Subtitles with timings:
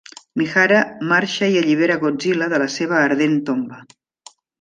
[0.39, 0.77] Mihara
[1.11, 3.79] marxa i allibera Godzilla de la seva ardent tomba.